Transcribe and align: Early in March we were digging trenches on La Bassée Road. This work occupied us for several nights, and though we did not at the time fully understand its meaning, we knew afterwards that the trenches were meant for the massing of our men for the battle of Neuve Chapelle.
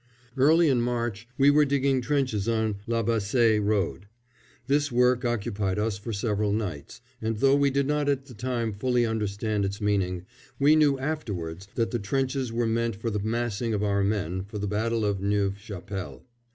Early 0.35 0.67
in 0.67 0.81
March 0.81 1.27
we 1.37 1.51
were 1.51 1.63
digging 1.63 2.01
trenches 2.01 2.49
on 2.49 2.77
La 2.87 3.03
Bassée 3.03 3.63
Road. 3.63 4.07
This 4.65 4.91
work 4.91 5.23
occupied 5.23 5.77
us 5.77 5.99
for 5.99 6.11
several 6.11 6.51
nights, 6.51 7.01
and 7.21 7.37
though 7.37 7.53
we 7.55 7.69
did 7.69 7.85
not 7.85 8.09
at 8.09 8.25
the 8.25 8.33
time 8.33 8.73
fully 8.73 9.05
understand 9.05 9.63
its 9.63 9.79
meaning, 9.79 10.25
we 10.57 10.75
knew 10.75 10.97
afterwards 10.97 11.67
that 11.75 11.91
the 11.91 11.99
trenches 11.99 12.51
were 12.51 12.65
meant 12.65 12.95
for 12.95 13.11
the 13.11 13.19
massing 13.19 13.75
of 13.75 13.83
our 13.83 14.03
men 14.03 14.43
for 14.43 14.57
the 14.57 14.65
battle 14.65 15.05
of 15.05 15.21
Neuve 15.21 15.59
Chapelle. 15.59 16.23